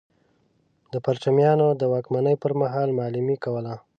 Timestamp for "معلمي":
2.99-3.35